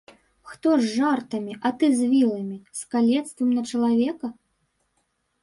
[0.51, 4.27] Хто з жартамі, а ты з віламі, з калецтвам на чалавека?!